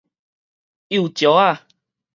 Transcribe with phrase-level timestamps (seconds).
[0.89, 1.61] 幼石仔